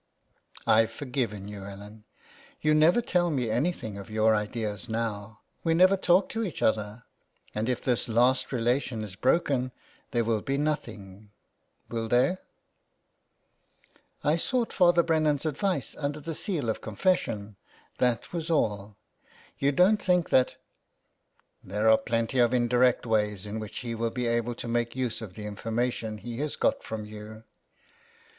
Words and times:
"Pve 0.67 0.89
forgiven 0.89 1.47
you, 1.47 1.63
Ellen.., 1.63 2.05
You 2.59 2.73
never 2.73 3.01
tell 3.03 3.29
me 3.29 3.51
anything 3.51 3.99
of 3.99 4.09
your 4.09 4.33
ideas 4.33 4.89
now; 4.89 5.41
we 5.63 5.75
never 5.75 5.95
talk 5.95 6.27
to 6.29 6.43
each 6.43 6.63
other, 6.63 7.03
and 7.53 7.69
if 7.69 7.83
this 7.83 8.07
last 8.09 8.51
relation 8.51 9.03
is 9.03 9.15
broken 9.15 9.71
there 10.09 10.23
will 10.23 10.41
be 10.41 10.57
nothing... 10.57 11.29
will 11.87 12.07
there?'' 12.07 12.39
*' 13.77 14.23
I 14.23 14.37
sought 14.37 14.73
Father 14.73 15.03
Brennan's 15.03 15.45
advice 15.45 15.95
under 15.95 16.19
the 16.19 16.33
seal 16.33 16.67
of 16.67 16.81
confession, 16.81 17.55
that 17.99 18.33
was 18.33 18.49
all. 18.49 18.97
You 19.59 19.71
don't 19.71 20.01
think 20.01 20.31
that 20.31 20.55
""There 21.63 21.87
are 21.87 21.97
plenty 21.99 22.39
of 22.39 22.55
indirect 22.55 23.05
ways 23.05 23.45
in 23.45 23.59
which 23.59 23.77
he 23.81 23.93
will 23.93 24.09
be 24.09 24.25
able 24.25 24.55
to 24.55 24.67
make 24.67 24.95
use 24.95 25.21
of 25.21 25.35
the 25.35 25.45
information 25.45 26.17
he 26.17 26.39
has 26.39 26.55
got 26.55 26.81
from 26.83 27.05
you." 27.05 27.43